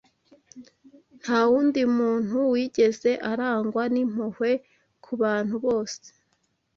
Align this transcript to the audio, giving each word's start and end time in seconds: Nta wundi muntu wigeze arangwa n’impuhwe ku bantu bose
Nta 1.21 1.39
wundi 1.49 1.81
muntu 1.97 2.37
wigeze 2.53 3.11
arangwa 3.31 3.83
n’impuhwe 3.93 4.51
ku 5.03 5.11
bantu 5.21 5.55
bose 5.65 6.05